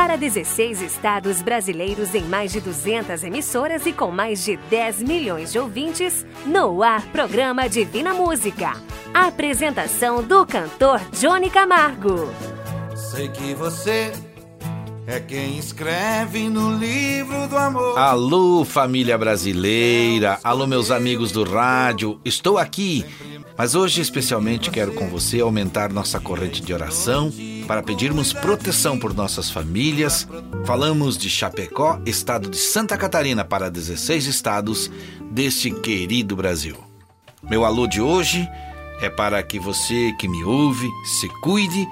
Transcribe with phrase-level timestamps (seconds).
[0.00, 5.52] Para 16 estados brasileiros em mais de 200 emissoras e com mais de 10 milhões
[5.52, 8.72] de ouvintes, no ar programa Divina Música.
[9.12, 12.30] apresentação do cantor Johnny Camargo.
[12.96, 14.10] Sei que você
[15.10, 17.98] é quem escreve no livro do amor.
[17.98, 20.38] Alô, família brasileira.
[20.44, 22.20] Alô, meus amigos do rádio.
[22.24, 23.04] Estou aqui,
[23.58, 27.32] mas hoje especialmente quero com você aumentar nossa corrente de oração
[27.66, 30.28] para pedirmos proteção por nossas famílias.
[30.64, 34.88] Falamos de Chapecó, estado de Santa Catarina, para 16 estados
[35.28, 36.76] deste querido Brasil.
[37.42, 38.48] Meu alô de hoje
[39.02, 41.84] é para que você que me ouve se cuide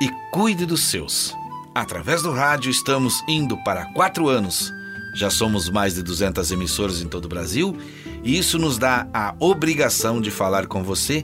[0.00, 1.32] e cuide dos seus.
[1.76, 4.72] Através do rádio, estamos indo para quatro anos.
[5.14, 7.76] Já somos mais de 200 emissoras em todo o Brasil
[8.24, 11.22] e isso nos dá a obrigação de falar com você,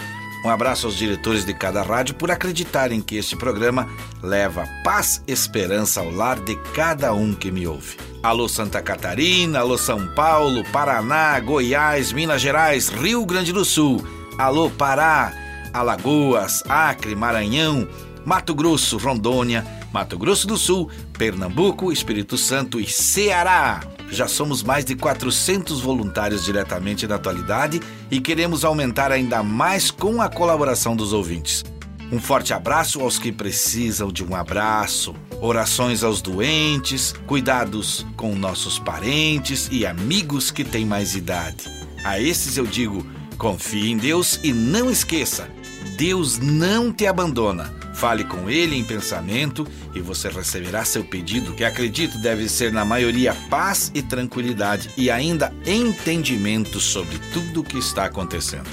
[0.46, 3.90] Um abraço aos diretores de cada rádio por acreditarem que este programa
[4.24, 7.98] leva paz e esperança ao lar de cada um que me ouve.
[8.24, 14.02] Alô Santa Catarina, alô São Paulo, Paraná, Goiás, Minas Gerais, Rio Grande do Sul.
[14.38, 15.34] Alô Pará,
[15.74, 17.86] Alagoas, Acre, Maranhão,
[18.24, 23.82] Mato Grosso, Rondônia, Mato Grosso do Sul, Pernambuco, Espírito Santo e Ceará.
[24.10, 30.22] Já somos mais de 400 voluntários diretamente na atualidade e queremos aumentar ainda mais com
[30.22, 31.64] a colaboração dos ouvintes.
[32.10, 38.80] Um forte abraço aos que precisam de um abraço, orações aos doentes, cuidados com nossos
[38.80, 41.70] parentes e amigos que têm mais idade.
[42.06, 43.06] A esses eu digo:
[43.38, 45.50] confie em Deus e não esqueça,
[45.98, 47.77] Deus não te abandona.
[47.98, 52.86] Fale com ele em pensamento e você receberá seu pedido, que acredito deve ser na
[52.86, 58.70] maioria paz e tranquilidade e ainda entendimento sobre tudo o que está acontecendo.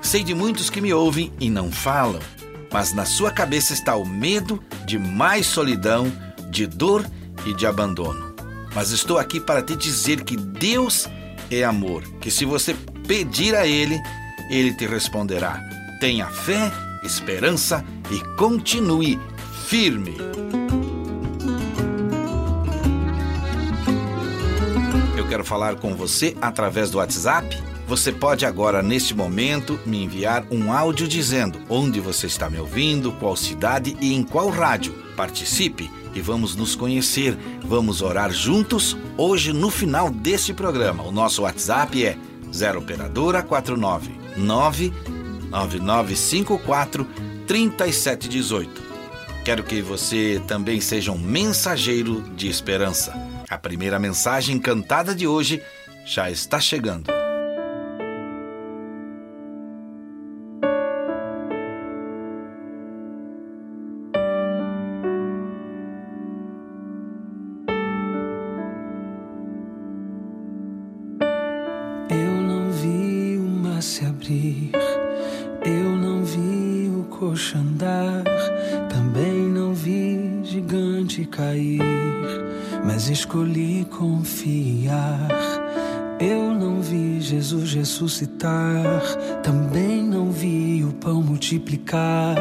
[0.00, 2.20] Sei de muitos que me ouvem e não falam,
[2.72, 6.12] mas na sua cabeça está o medo de mais solidão,
[6.48, 7.04] de dor
[7.44, 8.32] e de abandono.
[8.72, 11.08] Mas estou aqui para te dizer que Deus
[11.50, 12.76] é amor, que se você
[13.08, 14.00] pedir a Ele,
[14.48, 15.60] Ele te responderá.
[15.98, 16.70] Tenha fé,
[17.02, 17.99] esperança e
[18.36, 19.20] continue
[19.66, 20.16] firme.
[25.16, 27.56] Eu quero falar com você através do WhatsApp.
[27.86, 33.12] Você pode agora, neste momento, me enviar um áudio dizendo onde você está me ouvindo,
[33.12, 34.92] qual cidade e em qual rádio.
[35.16, 37.38] Participe e vamos nos conhecer.
[37.62, 41.04] Vamos orar juntos hoje no final deste programa.
[41.04, 42.18] O nosso WhatsApp é
[42.52, 47.06] 0 operadora 49 99954
[47.50, 48.80] 3718.
[49.44, 53.12] Quero que você também seja um mensageiro de esperança.
[53.50, 55.60] A primeira mensagem cantada de hoje
[56.06, 57.19] já está chegando.
[86.40, 89.02] Eu não vi Jesus ressuscitar,
[89.42, 92.34] também não vi o pão multiplicar,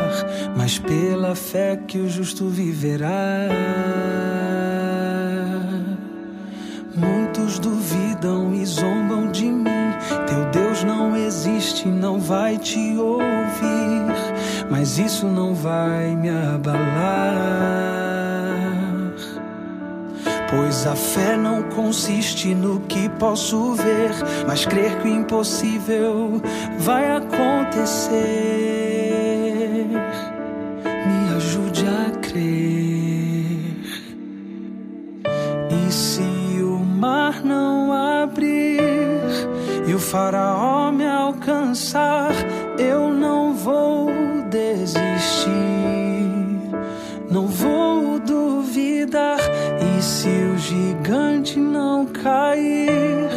[0.56, 3.50] mas pela fé que o justo viverá.
[6.96, 9.66] Muitos duvidam e zombam de mim.
[10.28, 13.28] Teu Deus não existe, não vai te ouvir.
[14.72, 17.89] Mas isso não vai me abalar.
[20.50, 24.10] Pois a fé não consiste no que posso ver,
[24.48, 26.42] mas crer que o impossível
[26.80, 28.18] vai acontecer.
[30.84, 32.80] Me ajude a crer.
[35.70, 36.24] E se
[36.64, 38.82] o mar não abrir
[39.88, 42.32] e o faraó me alcançar,
[42.80, 44.10] eu não vou
[44.50, 45.48] desistir,
[47.30, 49.39] não vou duvidar
[50.10, 53.30] se o gigante não cair,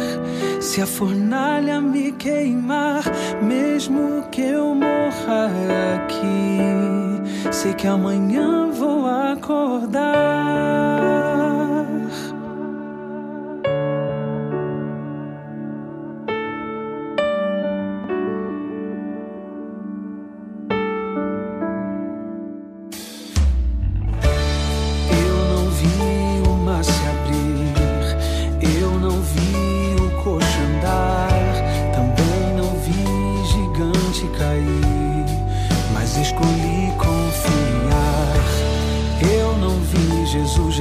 [0.59, 3.03] se a fornalha me queimar,
[3.43, 5.51] mesmo que eu morra
[5.95, 10.03] aqui, sei que amanhã vou acordar.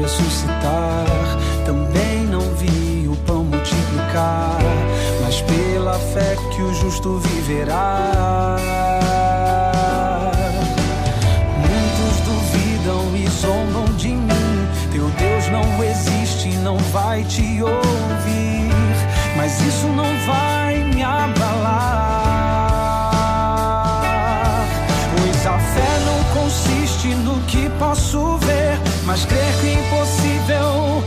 [0.03, 1.07] Ressuscitar.
[1.65, 4.59] Também não vi o pão multiplicar,
[5.23, 8.57] mas pela fé que o justo viverá.
[11.59, 14.69] Muitos duvidam e zombam de mim.
[14.91, 18.73] Teu Deus não existe, não vai te ouvir.
[19.37, 21.93] Mas isso não vai me abalar.
[25.17, 28.32] Pois a fé não consiste no que posso
[29.05, 31.05] mas crer que o impossível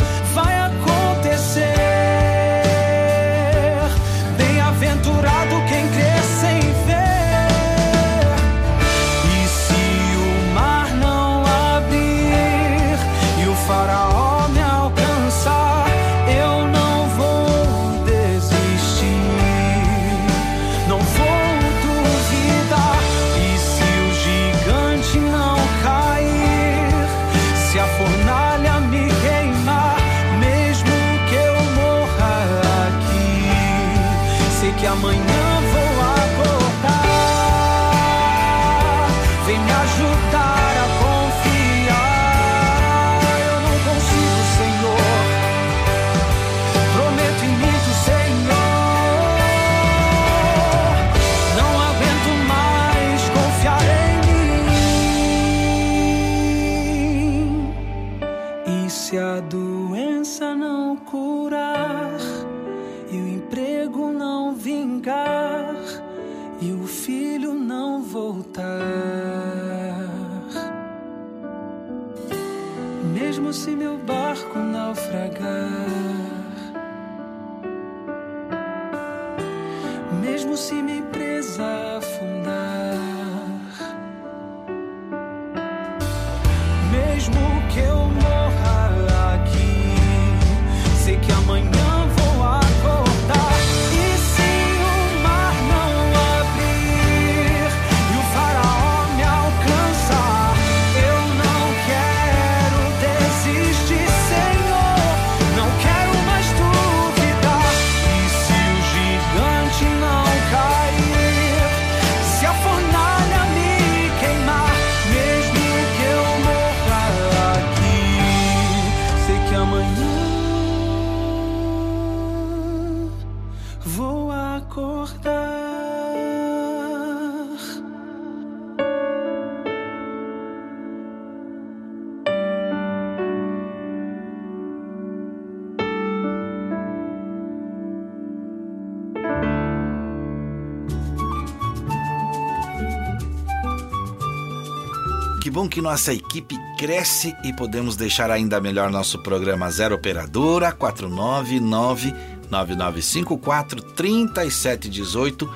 [145.45, 150.71] Que bom que nossa equipe cresce e podemos deixar ainda melhor nosso programa Zero Operadora
[150.71, 152.11] 499
[152.49, 155.47] 9954 3718.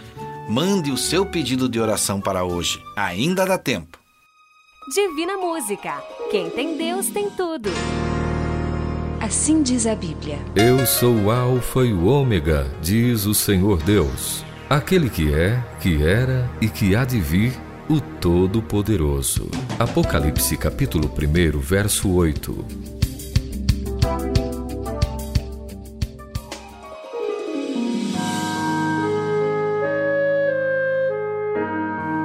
[0.47, 2.79] Mande o seu pedido de oração para hoje.
[2.95, 3.97] Ainda dá tempo.
[4.93, 6.03] Divina Música.
[6.29, 7.71] Quem tem Deus tem tudo.
[9.19, 10.37] Assim diz a Bíblia.
[10.55, 16.03] Eu sou o Alfa e o Ômega, diz o Senhor Deus, aquele que é, que
[16.03, 19.49] era e que há de vir, o Todo-Poderoso.
[19.79, 22.65] Apocalipse capítulo 1, verso 8.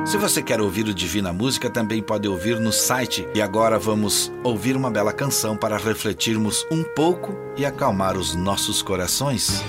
[0.05, 3.27] Se você quer ouvir o Divina Música, também pode ouvir no site.
[3.35, 8.83] E agora vamos ouvir uma bela canção para refletirmos um pouco e acalmar os nossos
[8.83, 9.65] corações.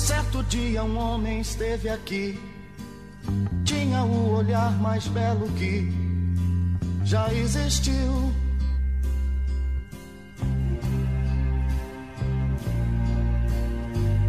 [0.00, 2.40] Certo dia um homem esteve aqui,
[3.64, 5.92] tinha o olhar mais belo que
[7.04, 8.32] já existiu.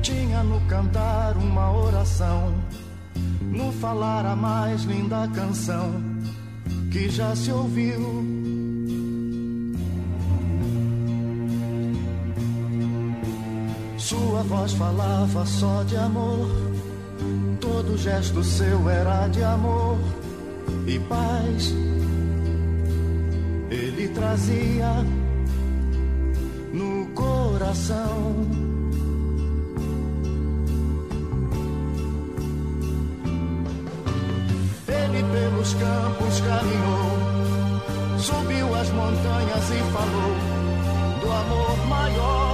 [0.01, 2.53] Tinha no cantar uma oração,
[3.41, 6.03] no falar a mais linda canção
[6.91, 8.60] que já se ouviu.
[14.11, 16.45] Sua voz falava só de amor,
[17.61, 19.97] todo gesto seu era de amor
[20.85, 21.73] e paz.
[23.69, 24.91] Ele trazia
[26.73, 28.35] no coração.
[35.31, 40.35] pelos campos caminhou, subiu as montanhas e falou
[41.21, 42.50] do amor maior.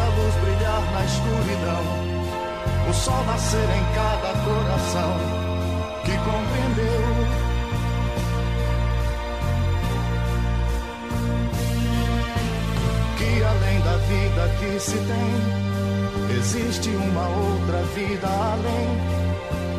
[0.00, 1.84] A luz brilhar na escuridão,
[2.88, 5.12] o sol nascer em cada coração
[6.04, 7.02] que compreendeu.
[13.18, 15.62] Que além da vida que se tem,
[16.38, 18.88] Existe uma outra vida além,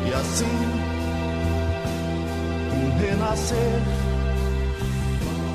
[0.08, 0.58] e assim,
[2.72, 3.82] um renascer.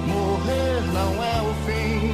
[0.05, 2.08] Morrer não é o fim.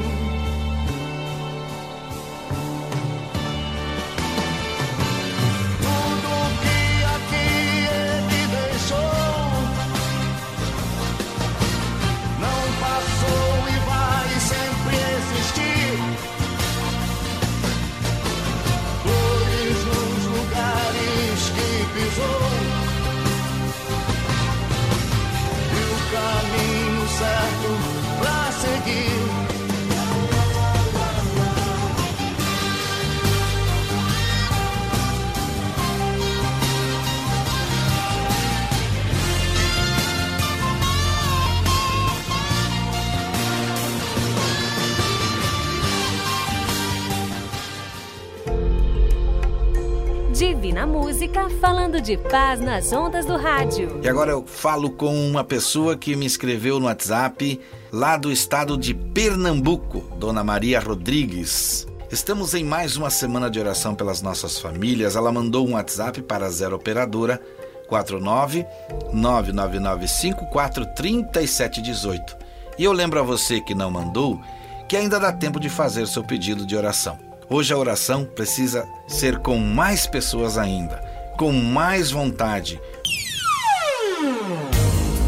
[50.86, 54.00] Música, falando de paz nas ondas do rádio.
[54.04, 57.60] E agora eu falo com uma pessoa que me escreveu no WhatsApp,
[57.92, 61.88] lá do estado de Pernambuco, Dona Maria Rodrigues.
[62.12, 65.16] Estamos em mais uma semana de oração pelas nossas famílias.
[65.16, 67.42] Ela mandou um WhatsApp para a Zero Operadora
[67.88, 68.66] 49
[69.12, 72.38] 99954 3718.
[72.78, 74.40] E eu lembro a você que não mandou
[74.88, 77.18] que ainda dá tempo de fazer seu pedido de oração.
[77.48, 80.98] Hoje a oração precisa ser com mais pessoas ainda,
[81.38, 82.82] com mais vontade.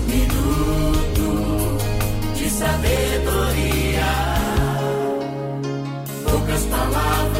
[0.08, 1.78] Minuto
[2.36, 4.06] de sabedoria,
[6.24, 7.38] poucas palavras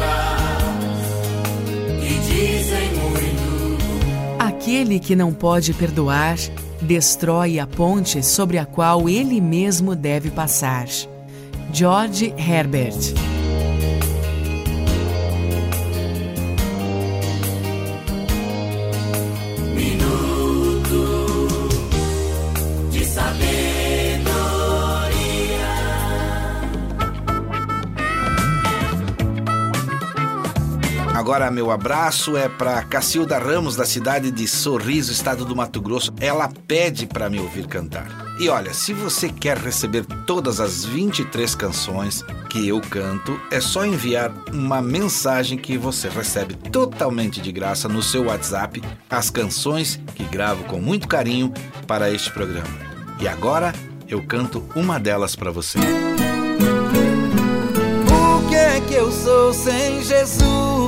[2.00, 4.38] que dizem muito.
[4.38, 6.36] Aquele que não pode perdoar
[6.80, 10.86] destrói a ponte sobre a qual ele mesmo deve passar.
[11.72, 13.37] George Herbert
[31.28, 36.10] Agora, meu abraço é para Cacilda Ramos, da cidade de Sorriso, estado do Mato Grosso.
[36.18, 38.08] Ela pede para me ouvir cantar.
[38.40, 43.84] E olha, se você quer receber todas as 23 canções que eu canto, é só
[43.84, 50.24] enviar uma mensagem que você recebe totalmente de graça no seu WhatsApp as canções que
[50.24, 51.52] gravo com muito carinho
[51.86, 52.74] para este programa.
[53.20, 53.74] E agora
[54.08, 55.78] eu canto uma delas para você.
[58.08, 60.87] O que é que eu sou sem Jesus?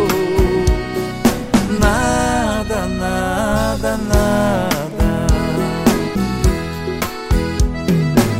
[3.97, 5.27] Nada.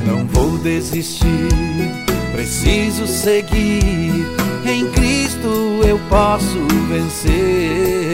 [0.05, 1.49] Não vou desistir,
[2.33, 4.25] preciso seguir.
[4.65, 8.11] Em Cristo eu posso vencer.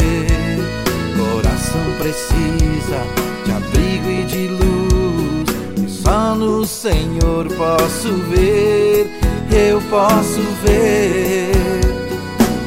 [1.17, 3.03] Coração precisa
[3.45, 9.09] de abrigo e de luz, e só no Senhor posso ver,
[9.51, 11.51] eu posso ver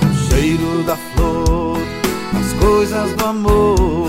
[0.02, 1.78] o cheiro da flor,
[2.38, 3.99] as coisas do amor.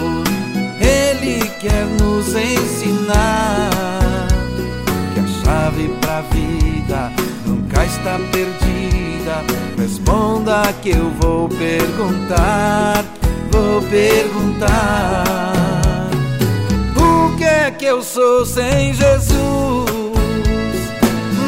[1.62, 3.70] Quer nos ensinar
[5.14, 7.12] que a chave pra vida
[7.46, 9.44] nunca está perdida.
[9.78, 13.06] Responda que eu vou perguntar,
[13.52, 15.24] vou perguntar.
[16.96, 19.38] O que é que eu sou sem Jesus?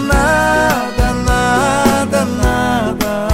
[0.05, 3.27] Nada, nada, nada.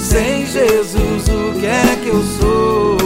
[0.00, 2.99] Sem Jesus, o que é que eu sou?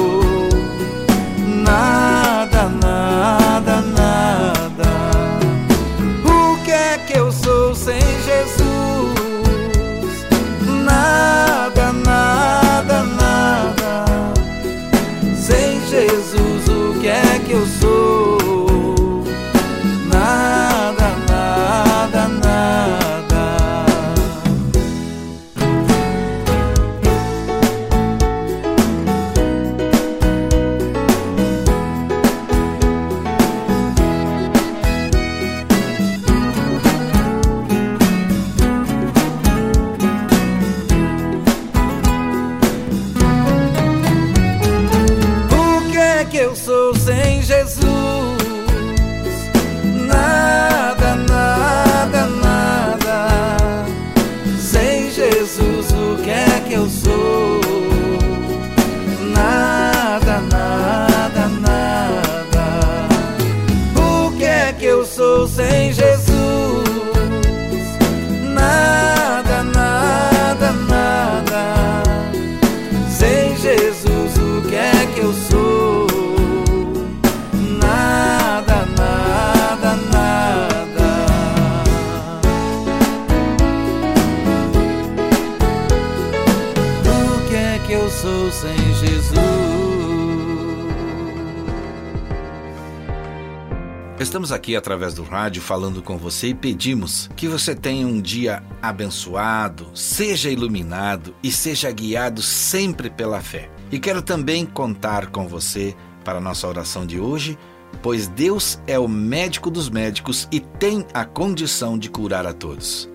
[94.55, 99.87] Aqui através do rádio falando com você e pedimos que você tenha um dia abençoado,
[99.95, 103.71] seja iluminado e seja guiado sempre pela fé.
[103.91, 107.59] E quero também contar com você para a nossa oração de hoje,
[108.03, 113.14] pois Deus é o médico dos médicos e tem a condição de curar a todos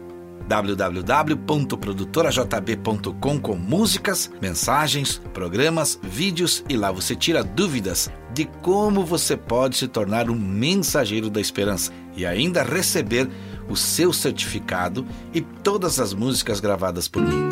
[0.50, 9.78] www.produtorajb.com com músicas, mensagens, programas, vídeos e lá você tira dúvidas de como você pode
[9.78, 13.30] se tornar um mensageiro da esperança e ainda receber
[13.70, 17.48] o seu certificado e todas as músicas gravadas por mim.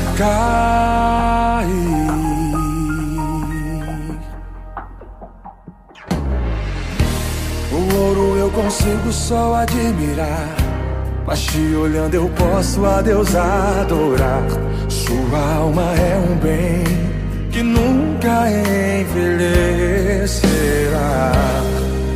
[0.21, 1.65] cair.
[7.71, 10.55] O ouro eu consigo só admirar.
[11.25, 14.43] Mas te olhando eu posso a Deus adorar.
[14.89, 16.83] Sua alma é um bem
[17.51, 18.47] que nunca
[19.01, 19.71] envelhecerá.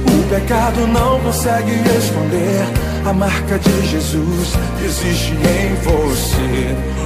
[0.07, 6.94] O pecado não consegue esconder a marca de Jesus existe em você.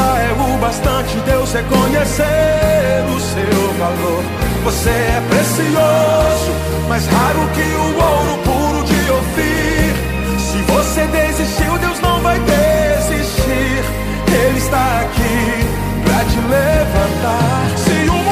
[0.00, 4.22] Já é o bastante Deus reconhecer o seu valor.
[4.64, 6.52] Você é precioso,
[6.88, 9.92] mais raro que o ouro puro de ouvir.
[10.38, 13.84] Se você desistiu, Deus não vai desistir.
[14.42, 15.66] Ele está aqui
[16.04, 17.60] pra te levantar.
[17.76, 18.29] Se o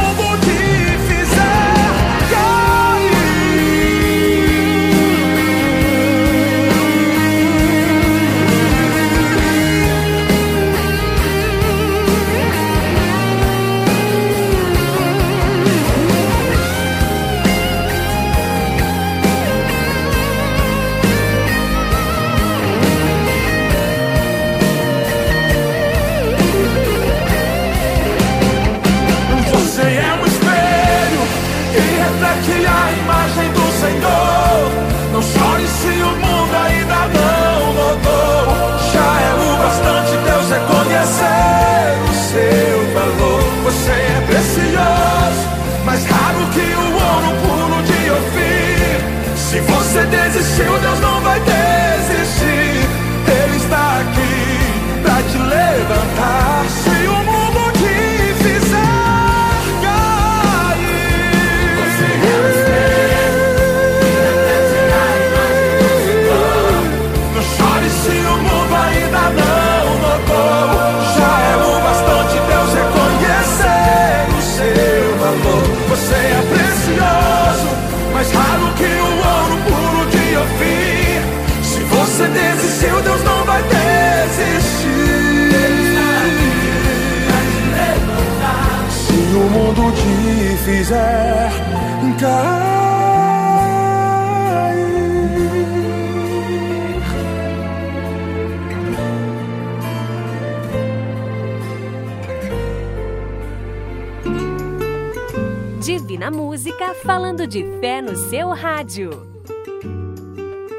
[106.59, 109.11] Música falando de fé no seu rádio.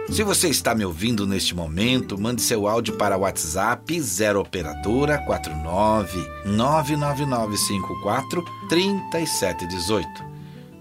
[0.10, 5.20] Se você está me ouvindo neste momento, mande seu áudio para o WhatsApp 0 operadora
[5.20, 10.06] 49 99954 3718.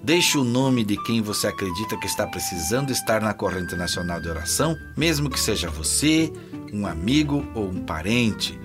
[0.03, 4.29] Deixe o nome de quem você acredita que está precisando estar na corrente nacional de
[4.29, 6.33] oração, mesmo que seja você,
[6.73, 8.59] um amigo ou um parente.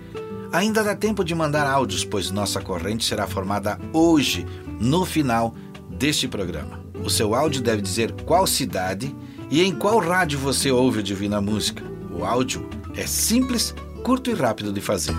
[0.51, 4.47] Ainda dá tempo de mandar áudios, pois nossa corrente será formada hoje,
[4.79, 5.53] no final
[5.93, 6.83] deste programa.
[7.03, 9.15] O seu áudio deve dizer qual cidade
[9.49, 11.83] e em qual rádio você ouve o Divina Música.
[12.11, 15.15] O áudio é simples, curto e rápido de fazer.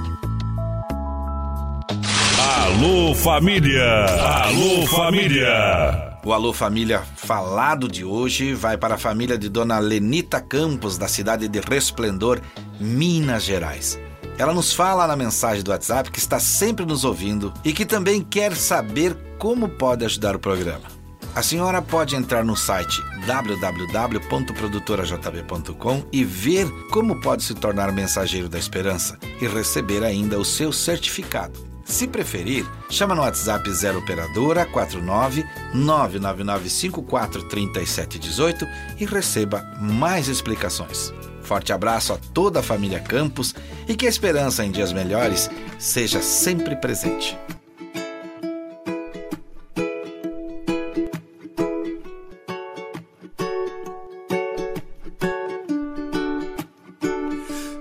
[2.38, 4.04] Alô família!
[4.06, 6.14] Alô família!
[6.24, 11.06] O Alô Família falado de hoje vai para a família de Dona Lenita Campos, da
[11.06, 12.40] cidade de Resplendor,
[12.80, 14.00] Minas Gerais.
[14.36, 18.20] Ela nos fala na mensagem do WhatsApp que está sempre nos ouvindo e que também
[18.20, 20.92] quer saber como pode ajudar o programa.
[21.34, 28.56] A senhora pode entrar no site www.produtorajb.com e ver como pode se tornar mensageiro da
[28.58, 31.58] esperança e receber ainda o seu certificado.
[31.84, 35.44] Se preferir, chama no WhatsApp 0 operadora 49
[35.74, 38.66] 99954 3718
[38.98, 41.12] e receba mais explicações.
[41.44, 43.54] Forte abraço a toda a família Campos
[43.86, 47.38] e que a esperança em dias melhores seja sempre presente.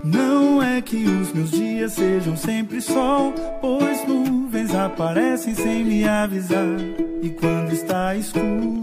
[0.03, 6.67] Não é que os meus dias sejam sempre sol, pois nuvens aparecem sem me avisar.
[7.21, 8.82] E quando está escuro,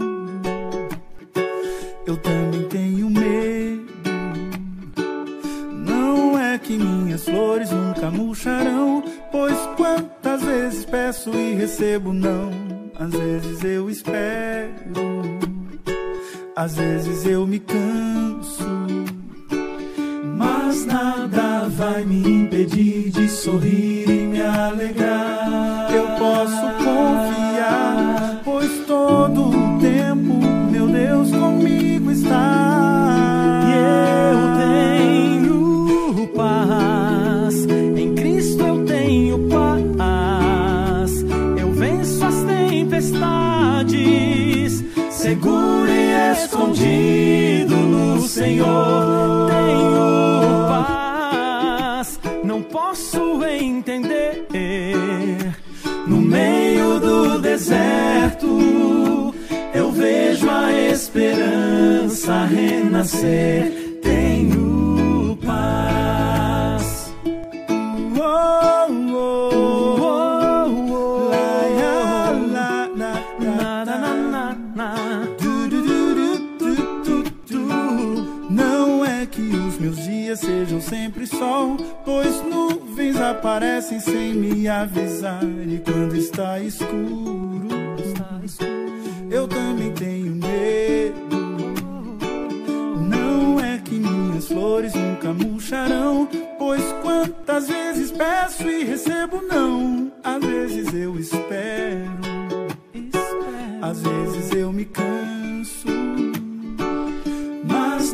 [80.51, 85.41] sejam sempre sol, pois nuvens aparecem sem me avisar.
[85.43, 87.69] E quando está escuro,
[89.29, 91.37] eu também tenho medo.
[93.07, 96.27] Não é que minhas flores nunca murcharão,
[96.59, 100.11] pois quantas vezes peço e recebo não.
[100.21, 102.11] Às vezes eu espero,
[103.81, 105.30] às vezes eu me canso.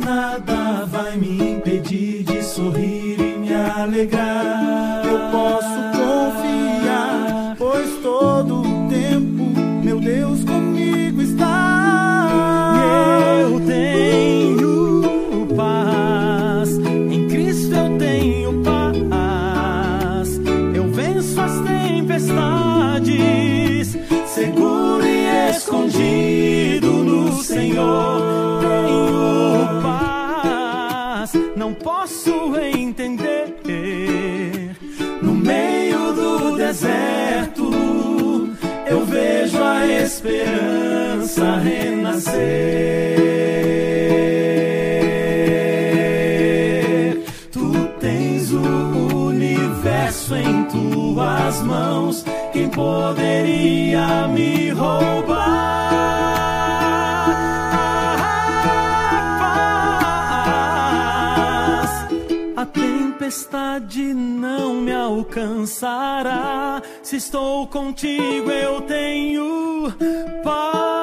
[0.07, 5.05] Nada vai me impedir de sorrir e me alegrar.
[5.05, 9.43] Eu posso confiar, pois todo o tempo
[9.83, 12.71] meu Deus comigo está.
[13.41, 16.77] Eu tenho paz,
[17.11, 20.39] em Cristo eu tenho paz.
[20.73, 23.07] Eu venço as tempestades,
[24.25, 28.16] seguro e escondido no Senhor.
[36.77, 37.71] Deserto,
[38.85, 42.37] eu vejo a esperança renascer.
[47.51, 55.76] Tu tens o universo em tuas mãos, quem poderia me roubar?
[63.27, 66.81] Tempestade não me alcançará.
[67.03, 69.93] Se estou contigo, eu tenho
[70.43, 70.96] paz.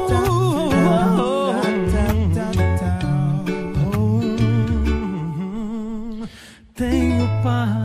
[7.43, 7.81] paz.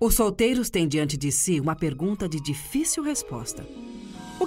[0.00, 3.66] Os solteiros têm diante de si uma pergunta de difícil resposta.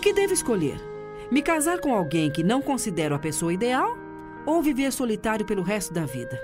[0.01, 0.81] Que devo escolher?
[1.29, 3.95] Me casar com alguém que não considero a pessoa ideal
[4.47, 6.41] ou viver solitário pelo resto da vida?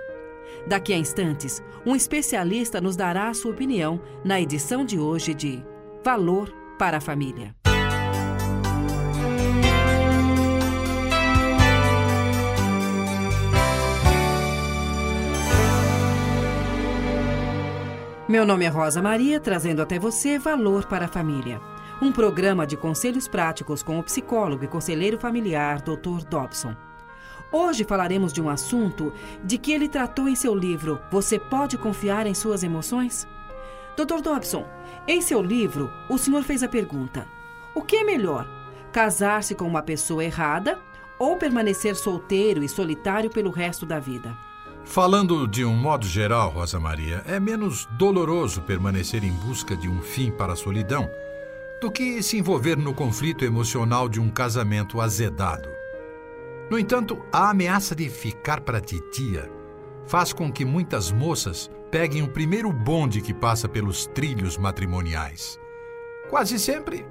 [0.68, 5.66] Daqui a instantes, um especialista nos dará a sua opinião na edição de hoje de
[6.06, 7.56] Valor para a Família.
[18.30, 21.60] Meu nome é Rosa Maria, trazendo até você Valor para a Família.
[22.00, 26.24] Um programa de conselhos práticos com o psicólogo e conselheiro familiar Dr.
[26.30, 26.76] Dobson.
[27.52, 29.12] Hoje falaremos de um assunto
[29.44, 33.28] de que ele tratou em seu livro Você pode confiar em suas emoções?
[33.96, 34.22] Dr.
[34.22, 34.68] Dobson,
[35.08, 37.28] em seu livro, o senhor fez a pergunta:
[37.74, 38.48] O que é melhor,
[38.92, 40.80] casar-se com uma pessoa errada
[41.18, 44.38] ou permanecer solteiro e solitário pelo resto da vida?
[44.86, 50.00] Falando de um modo geral, Rosa Maria, é menos doloroso permanecer em busca de um
[50.00, 51.10] fim para a solidão
[51.82, 55.70] do que se envolver no conflito emocional de um casamento azedado.
[56.70, 59.50] No entanto, a ameaça de ficar para titia
[60.06, 65.60] faz com que muitas moças peguem o primeiro bonde que passa pelos trilhos matrimoniais.
[66.30, 67.06] Quase sempre,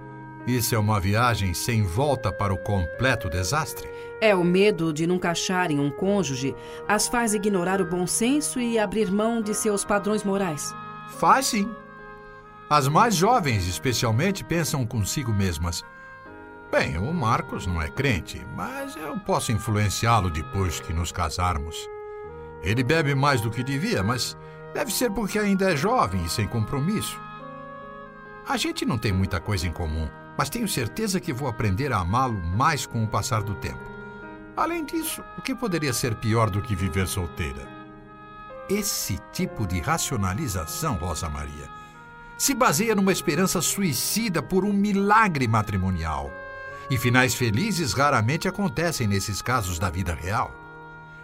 [0.47, 3.89] isso é uma viagem sem volta para o completo desastre.
[4.21, 6.55] É o medo de nunca acharem um cônjuge
[6.87, 10.73] as faz ignorar o bom senso e abrir mão de seus padrões morais.
[11.19, 11.69] Faz sim.
[12.69, 15.85] As mais jovens, especialmente, pensam consigo mesmas:
[16.71, 21.77] Bem, o Marcos não é crente, mas eu posso influenciá-lo depois que nos casarmos.
[22.63, 24.37] Ele bebe mais do que devia, mas
[24.75, 27.21] deve ser porque ainda é jovem e sem compromisso.
[28.49, 31.99] A gente não tem muita coisa em comum, mas tenho certeza que vou aprender a
[31.99, 33.97] amá-lo mais com o passar do tempo.
[34.57, 37.69] Além disso, o que poderia ser pior do que viver solteira?
[38.69, 41.76] Esse tipo de racionalização, Rosa Maria,
[42.37, 46.31] se baseia numa esperança suicida por um milagre matrimonial.
[46.91, 50.55] E finais felizes raramente acontecem nesses casos da vida real.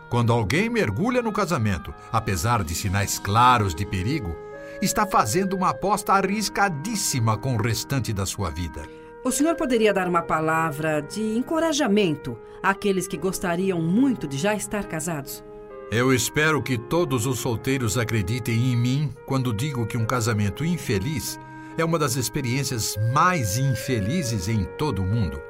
[0.09, 4.37] Quando alguém mergulha no casamento, apesar de sinais claros de perigo,
[4.81, 8.83] está fazendo uma aposta arriscadíssima com o restante da sua vida.
[9.25, 14.85] O senhor poderia dar uma palavra de encorajamento àqueles que gostariam muito de já estar
[14.85, 15.45] casados?
[15.91, 21.39] Eu espero que todos os solteiros acreditem em mim quando digo que um casamento infeliz
[21.77, 25.41] é uma das experiências mais infelizes em todo o mundo.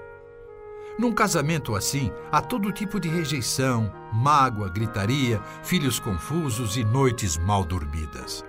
[0.98, 7.64] Num casamento assim, há todo tipo de rejeição, mágoa, gritaria, filhos confusos e noites mal
[7.64, 8.44] dormidas.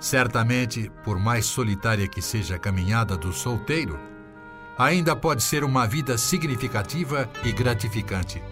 [0.00, 3.98] Certamente, por mais solitária que seja a caminhada do solteiro,
[4.78, 8.42] ainda pode ser uma vida significativa e gratificante.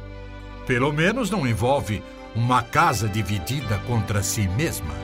[0.67, 2.03] Pelo menos não envolve
[2.35, 4.95] uma casa dividida contra si mesma.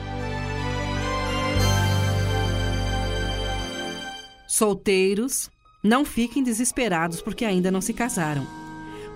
[4.47, 5.51] Solteiros,
[5.83, 8.47] não fiquem desesperados porque ainda não se casaram.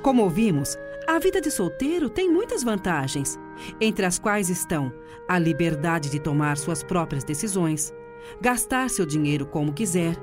[0.04, 3.40] Como ouvimos, a vida de solteiro tem muitas vantagens,
[3.80, 4.92] entre as quais estão
[5.28, 7.94] a liberdade de tomar suas próprias decisões,
[8.42, 10.16] gastar seu dinheiro como quiser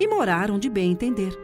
[0.00, 1.36] e morar onde bem entender.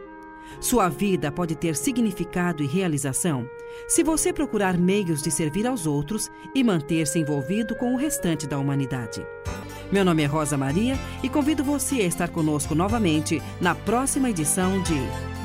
[0.59, 3.47] Sua vida pode ter significado e realização
[3.87, 8.57] se você procurar meios de servir aos outros e manter-se envolvido com o restante da
[8.57, 9.25] humanidade.
[9.91, 14.81] Meu nome é Rosa Maria e convido você a estar conosco novamente na próxima edição
[14.81, 14.95] de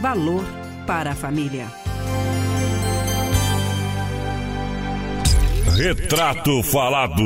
[0.01, 0.45] Valor
[0.87, 1.67] para a Família.
[5.77, 7.23] Retrato Falado.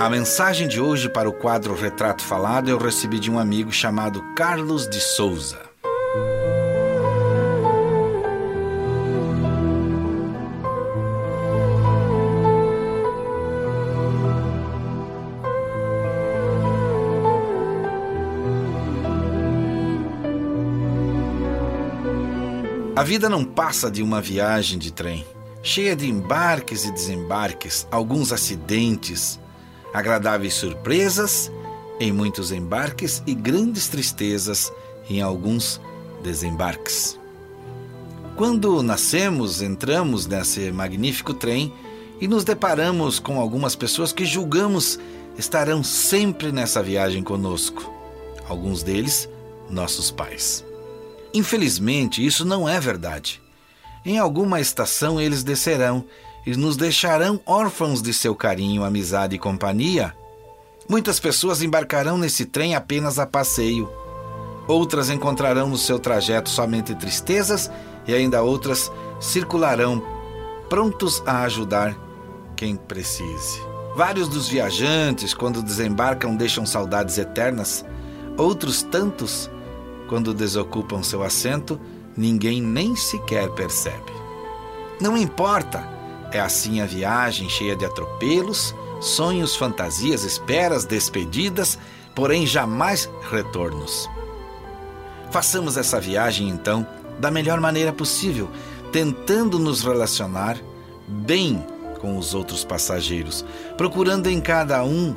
[0.00, 4.22] A mensagem de hoje para o quadro Retrato Falado eu recebi de um amigo chamado
[4.34, 5.63] Carlos de Souza.
[23.04, 25.24] Vida não passa de uma viagem de trem,
[25.62, 29.38] cheia de embarques e desembarques, alguns acidentes,
[29.92, 31.52] agradáveis surpresas
[32.00, 34.72] em muitos embarques e grandes tristezas
[35.08, 35.80] em alguns
[36.22, 37.18] desembarques.
[38.36, 41.72] Quando nascemos, entramos nesse magnífico trem
[42.20, 44.98] e nos deparamos com algumas pessoas que julgamos
[45.38, 47.92] estarão sempre nessa viagem conosco.
[48.48, 49.28] Alguns deles,
[49.70, 50.64] nossos pais.
[51.34, 53.42] Infelizmente, isso não é verdade.
[54.06, 56.04] Em alguma estação eles descerão
[56.46, 60.14] e nos deixarão órfãos de seu carinho, amizade e companhia.
[60.88, 63.90] Muitas pessoas embarcarão nesse trem apenas a passeio.
[64.68, 67.70] Outras encontrarão no seu trajeto somente tristezas
[68.06, 70.02] e ainda outras circularão
[70.68, 71.96] prontos a ajudar
[72.54, 73.60] quem precise.
[73.96, 77.84] Vários dos viajantes, quando desembarcam, deixam saudades eternas.
[78.36, 79.50] Outros tantos
[80.08, 81.80] quando desocupam seu assento,
[82.16, 84.12] ninguém nem sequer percebe.
[85.00, 85.86] Não importa,
[86.32, 91.78] é assim a viagem cheia de atropelos, sonhos, fantasias, esperas, despedidas,
[92.14, 94.08] porém jamais retornos.
[95.30, 96.86] Façamos essa viagem então
[97.18, 98.48] da melhor maneira possível,
[98.92, 100.58] tentando nos relacionar
[101.08, 101.64] bem
[102.00, 103.44] com os outros passageiros,
[103.76, 105.14] procurando em cada um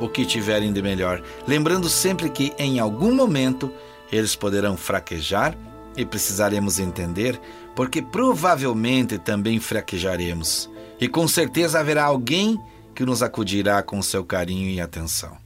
[0.00, 3.72] o que tiverem de melhor, lembrando sempre que em algum momento
[4.10, 5.56] eles poderão fraquejar
[5.96, 7.40] e precisaremos entender,
[7.74, 12.60] porque provavelmente também fraquejaremos, e com certeza haverá alguém
[12.94, 15.36] que nos acudirá com seu carinho e atenção.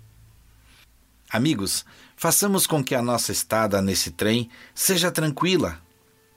[1.30, 1.84] Amigos,
[2.16, 5.78] façamos com que a nossa estada nesse trem seja tranquila,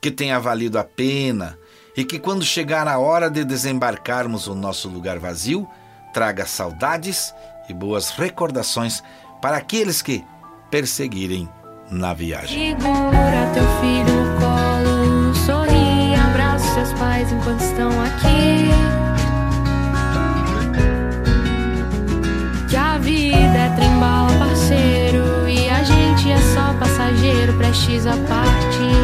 [0.00, 1.58] que tenha valido a pena
[1.96, 5.68] e que quando chegar a hora de desembarcarmos o nosso lugar vazio,
[6.12, 7.34] traga saudades
[7.68, 9.02] e boas recordações
[9.40, 10.24] para aqueles que
[10.70, 11.48] perseguirem
[11.94, 12.76] na viagem.
[12.76, 18.70] Segura teu filho no colo, sorri, abraça seus pais enquanto estão aqui.
[22.68, 29.03] Que a vida é trembala, parceiro, e a gente é só passageiro, prestes a partir.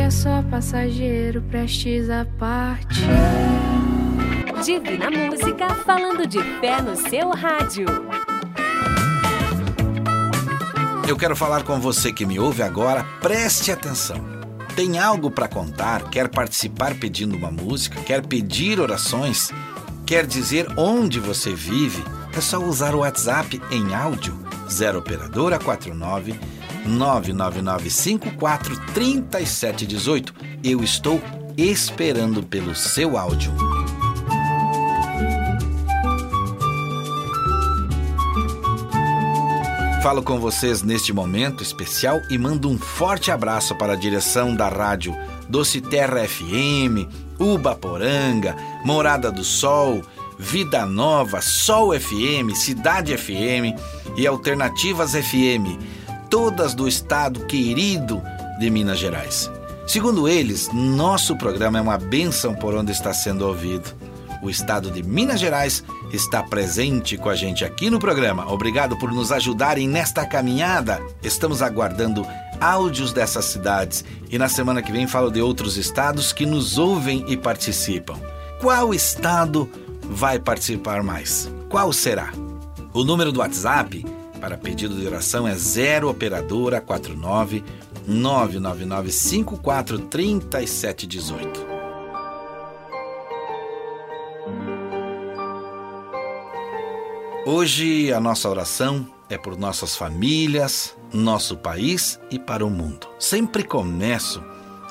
[0.00, 3.06] É só passageiro, prestes a partir.
[4.64, 7.86] Divina Música falando de fé no seu rádio.
[11.08, 14.18] Eu quero falar com você que me ouve agora, preste atenção.
[14.74, 16.08] Tem algo para contar?
[16.10, 18.00] Quer participar pedindo uma música?
[18.02, 19.52] Quer pedir orações?
[20.10, 22.02] quer dizer onde você vive,
[22.36, 24.36] é só usar o WhatsApp em áudio
[24.68, 26.34] 0 operadora 49
[26.86, 30.34] 99954 3718.
[30.62, 31.20] Eu estou
[31.56, 33.52] esperando pelo seu áudio.
[40.02, 44.66] Falo com vocês neste momento especial e mando um forte abraço para a direção da
[44.66, 45.14] rádio
[45.46, 47.06] Doce Terra FM,
[47.38, 50.00] Ubaporanga, Morada do Sol,
[50.38, 53.78] Vida Nova, Sol FM, Cidade FM
[54.16, 55.76] e Alternativas FM,
[56.30, 58.22] todas do estado querido
[58.60, 59.50] de Minas Gerais.
[59.84, 63.92] Segundo eles, nosso programa é uma bênção por onde está sendo ouvido.
[64.40, 68.50] O estado de Minas Gerais está presente com a gente aqui no programa.
[68.50, 71.02] Obrigado por nos ajudarem nesta caminhada.
[71.20, 72.24] Estamos aguardando
[72.60, 77.24] áudios dessas cidades e na semana que vem falo de outros estados que nos ouvem
[77.26, 78.14] e participam.
[78.60, 79.68] Qual estado
[80.08, 81.50] vai participar mais?
[81.68, 82.32] Qual será?
[82.94, 84.04] O número do WhatsApp
[84.40, 87.62] para pedido de oração é 0 operadora 49
[88.06, 91.66] 999 54 3718.
[97.46, 103.06] Hoje a nossa oração é por nossas famílias, nosso país e para o mundo.
[103.18, 104.42] Sempre começo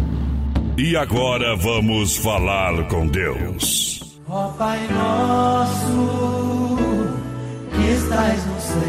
[0.78, 4.18] E agora vamos falar com Deus.
[4.26, 6.78] Ó Pai nosso,
[7.70, 8.82] que estás no céu.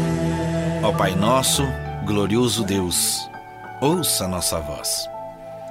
[0.84, 1.62] Ó Pai nosso,
[2.06, 3.28] glorioso Deus,
[3.80, 5.10] ouça nossa voz.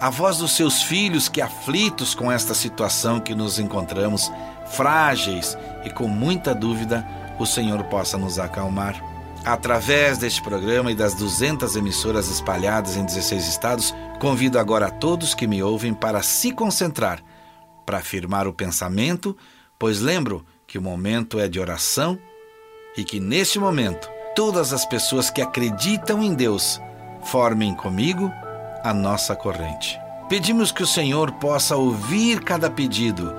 [0.01, 4.29] A voz dos seus filhos que aflitos com esta situação que nos encontramos,
[4.65, 7.07] frágeis e com muita dúvida,
[7.39, 9.01] o Senhor possa nos acalmar.
[9.45, 15.33] Através deste programa e das 200 emissoras espalhadas em 16 estados, convido agora a todos
[15.33, 17.23] que me ouvem para se concentrar,
[17.86, 19.38] para afirmar o pensamento,
[19.79, 22.19] pois lembro que o momento é de oração
[22.97, 26.81] e que neste momento todas as pessoas que acreditam em Deus
[27.23, 28.31] formem comigo
[28.83, 29.99] a nossa corrente.
[30.27, 33.33] Pedimos que o Senhor possa ouvir cada pedido,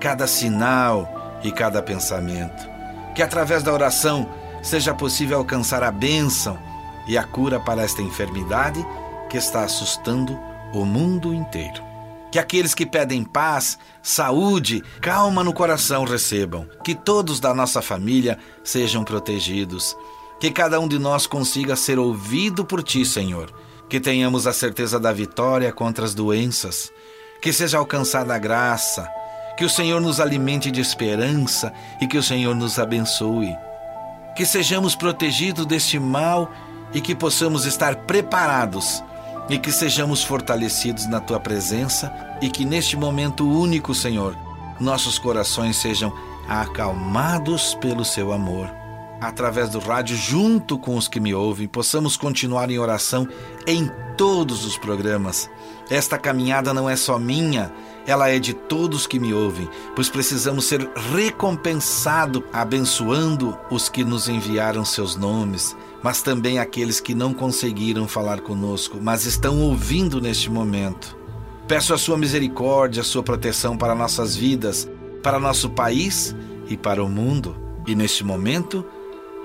[0.00, 2.68] cada sinal e cada pensamento.
[3.14, 4.28] Que através da oração
[4.62, 6.58] seja possível alcançar a bênção
[7.06, 8.84] e a cura para esta enfermidade
[9.28, 10.38] que está assustando
[10.72, 11.82] o mundo inteiro.
[12.30, 16.68] Que aqueles que pedem paz, saúde, calma no coração recebam.
[16.84, 19.96] Que todos da nossa família sejam protegidos.
[20.40, 23.50] Que cada um de nós consiga ser ouvido por Ti, Senhor.
[23.88, 26.92] Que tenhamos a certeza da vitória contra as doenças.
[27.40, 29.08] Que seja alcançada a graça.
[29.56, 33.56] Que o Senhor nos alimente de esperança e que o Senhor nos abençoe
[34.38, 36.48] que sejamos protegidos deste mal
[36.94, 39.02] e que possamos estar preparados
[39.50, 44.36] e que sejamos fortalecidos na tua presença e que neste momento único, Senhor,
[44.78, 46.12] nossos corações sejam
[46.48, 48.77] acalmados pelo seu amor.
[49.20, 53.28] Através do rádio, junto com os que me ouvem, possamos continuar em oração
[53.66, 55.50] em todos os programas.
[55.90, 57.72] Esta caminhada não é só minha,
[58.06, 64.28] ela é de todos que me ouvem, pois precisamos ser recompensados abençoando os que nos
[64.28, 70.50] enviaram seus nomes, mas também aqueles que não conseguiram falar conosco, mas estão ouvindo neste
[70.50, 71.16] momento.
[71.66, 74.88] Peço a sua misericórdia, a sua proteção para nossas vidas,
[75.22, 76.34] para nosso país
[76.66, 77.54] e para o mundo.
[77.86, 78.86] E neste momento,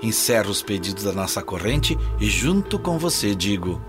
[0.04, 3.80] encerro os pedidos da nossa corrente e junto com você digo: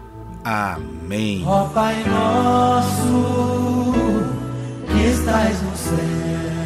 [0.43, 1.43] Amém.
[1.45, 3.93] Ó Pai nosso,
[4.87, 5.99] que estás no céu.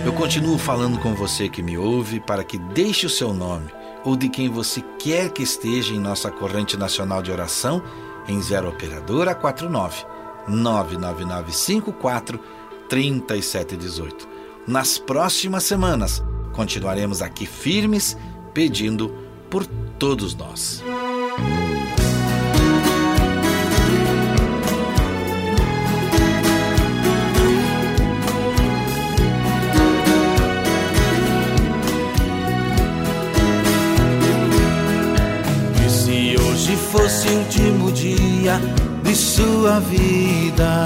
[0.06, 3.70] Eu continuo falando com você que me ouve para que deixe o seu nome
[4.06, 7.84] ou de quem você quer que esteja em nossa corrente nacional de oração
[8.28, 10.06] em 0 operadora 49
[10.47, 12.39] 99954
[12.88, 14.28] 3718.
[14.68, 16.24] Nas próximas semanas
[16.54, 18.18] continuaremos aqui firmes
[18.54, 19.66] pedindo por
[19.97, 20.84] todos nós.
[35.86, 38.60] E se hoje fosse o último dia
[39.04, 40.86] de sua vida?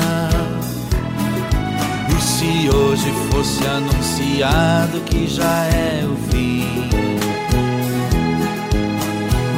[2.09, 7.02] E se hoje fosse anunciado que já é o fim?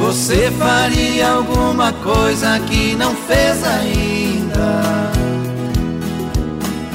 [0.06, 5.10] Você faria alguma coisa que não fez ainda?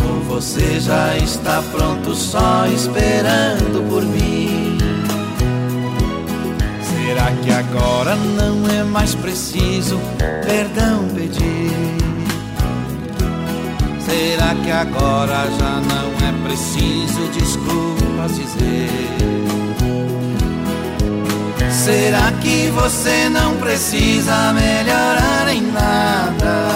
[0.08, 4.78] Ou você já está pronto só esperando por mim?
[6.82, 10.00] Será que agora não é mais preciso
[10.46, 11.70] perdão pedir?
[14.06, 19.91] Será que agora já não é preciso desculpas dizer?
[21.84, 26.68] Será que você não precisa melhorar em nada?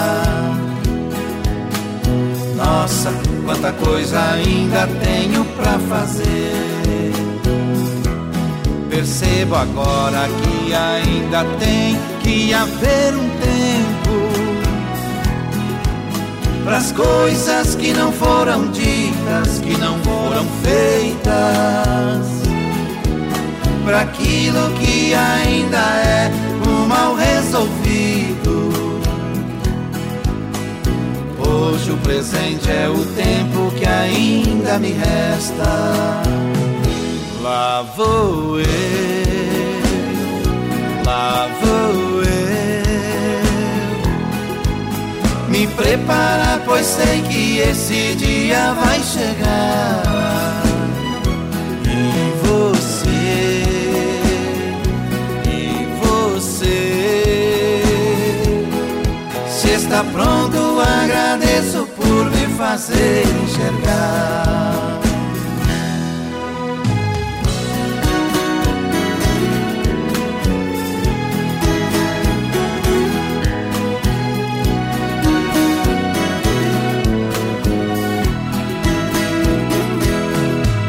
[2.56, 3.12] Nossa,
[3.44, 7.12] quanta coisa ainda tenho pra fazer.
[8.90, 14.16] Percebo agora que ainda tem que haver um tempo
[16.64, 22.45] para as coisas que não foram ditas, que não foram feitas
[23.86, 26.28] para aquilo que ainda é
[26.66, 28.72] o mal resolvido.
[31.38, 36.20] Hoje o presente é o tempo que ainda me resta.
[37.40, 38.66] Lá vou eu,
[41.06, 42.26] lá vou eu.
[45.48, 50.65] Me preparar, pois sei que esse dia vai chegar.
[59.96, 65.00] Está pronto, agradeço por me fazer enxergar.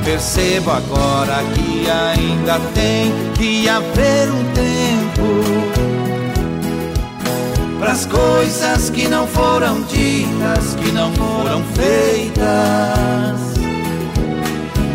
[0.04, 5.57] Percebo agora que ainda tem que haver um tempo
[7.98, 12.46] as coisas que não foram ditas, que não foram feitas,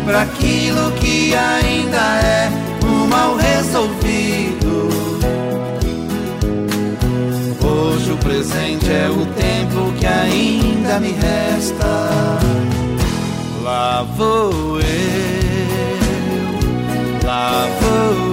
[0.05, 2.49] para aquilo que ainda é
[2.81, 4.87] o mal resolvido.
[7.61, 12.39] Hoje o presente é o tempo que ainda me resta.
[13.63, 14.85] Lá vou eu,
[17.25, 18.32] lá vou eu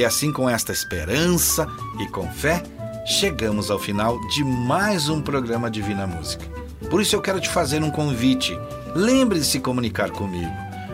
[0.00, 2.62] E assim, com esta esperança e com fé,
[3.04, 6.42] chegamos ao final de mais um programa Divina Música.
[6.88, 8.58] Por isso eu quero te fazer um convite.
[8.94, 10.50] Lembre de se comunicar comigo.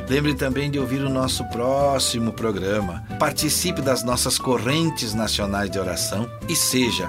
[0.09, 3.04] Lembre também de ouvir o nosso próximo programa.
[3.16, 6.28] Participe das nossas correntes nacionais de oração.
[6.48, 7.09] e seja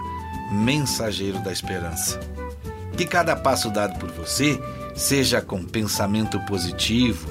[0.51, 2.19] mensageiro da esperança.
[2.95, 4.61] Que cada passo dado por você
[4.95, 7.27] seja com pensamento positivo.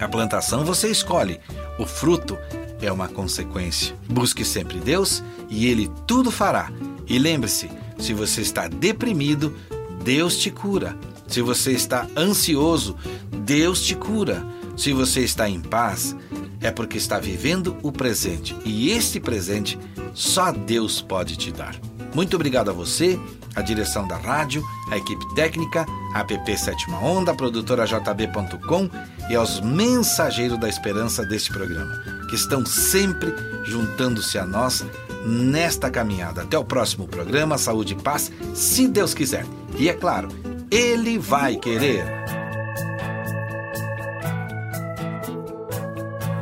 [0.00, 1.40] A plantação você escolhe,
[1.76, 2.38] o fruto
[2.80, 3.94] é uma consequência.
[4.08, 6.70] Busque sempre Deus e Ele tudo fará.
[7.06, 9.54] E lembre-se: se você está deprimido,
[10.02, 10.96] Deus te cura.
[11.26, 12.96] Se você está ansioso,
[13.44, 14.44] Deus te cura.
[14.76, 16.16] Se você está em paz,
[16.60, 18.56] é porque está vivendo o presente.
[18.64, 19.78] E este presente
[20.14, 21.76] só Deus pode te dar.
[22.14, 23.18] Muito obrigado a você,
[23.54, 28.90] a direção da rádio, a equipe técnica, a app Sétima Onda, a produtora JB.com
[29.30, 33.32] e aos mensageiros da esperança deste programa, que estão sempre
[33.64, 34.84] juntando-se a nós
[35.24, 36.42] nesta caminhada.
[36.42, 39.46] Até o próximo programa, Saúde e Paz, se Deus quiser.
[39.78, 40.28] E é claro,
[40.68, 42.04] Ele vai querer.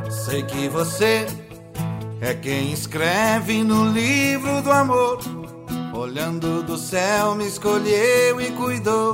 [0.09, 1.27] Sei que você
[2.19, 5.19] é quem escreve no livro do amor.
[5.93, 9.13] Olhando do céu, me escolheu e cuidou,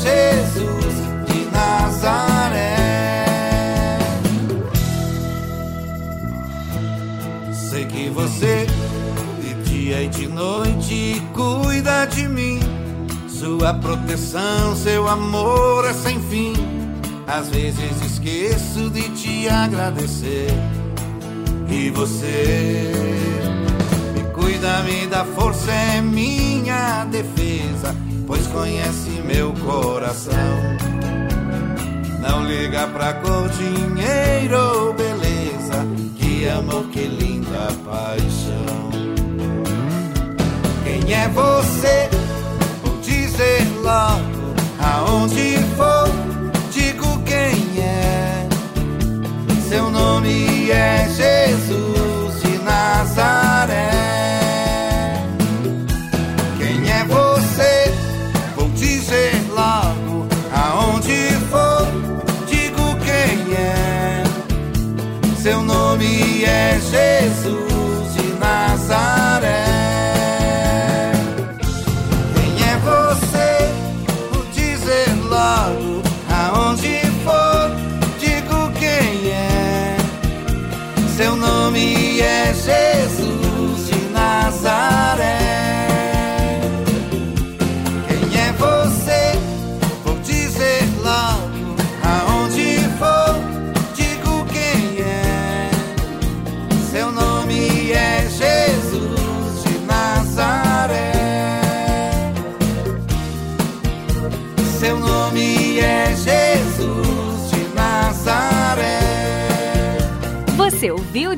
[0.00, 0.94] Jesus
[1.26, 2.76] de Nazaré.
[7.52, 8.66] Sei que você
[9.42, 12.60] de dia e de noite cuida de mim.
[13.28, 16.54] Sua proteção, seu amor é sem fim.
[17.26, 20.48] Às vezes esqueço de te agradecer.
[21.68, 22.90] E você
[24.14, 27.94] me cuida, me dá força, é minha defesa,
[28.30, 30.60] pois conhece meu coração.
[32.20, 35.84] Não liga pra cor, dinheiro ou beleza,
[36.16, 38.29] que amor, que linda paixão.